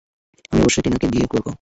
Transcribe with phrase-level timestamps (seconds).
[0.51, 1.49] আমি অবশ্যই টিনাকে বিয়ে করবো।